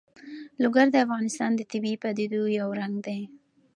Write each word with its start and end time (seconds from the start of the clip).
لوگر 0.63 0.85
د 0.91 0.95
افغانستان 1.05 1.51
د 1.55 1.61
طبیعي 1.71 1.97
پدیدو 2.03 2.41
یو 2.59 2.67
رنګ 2.79 2.95
دی. 3.07 3.21